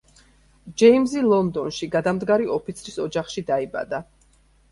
[0.81, 4.01] ჯეიმზი ლონდონში, გადამდგარი ოფიცრის ოჯახში დაიბადა.